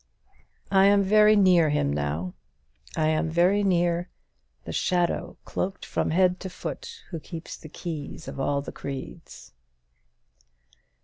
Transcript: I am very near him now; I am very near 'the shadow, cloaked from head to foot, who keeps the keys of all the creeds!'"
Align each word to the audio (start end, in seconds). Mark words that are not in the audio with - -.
I 0.71 0.85
am 0.87 1.03
very 1.03 1.35
near 1.35 1.69
him 1.69 1.93
now; 1.93 2.33
I 2.97 3.09
am 3.09 3.29
very 3.29 3.63
near 3.63 4.09
'the 4.63 4.73
shadow, 4.73 5.37
cloaked 5.45 5.85
from 5.85 6.09
head 6.09 6.39
to 6.39 6.49
foot, 6.49 7.03
who 7.11 7.19
keeps 7.19 7.55
the 7.55 7.69
keys 7.69 8.27
of 8.27 8.39
all 8.39 8.63
the 8.63 8.71
creeds!'" 8.71 9.53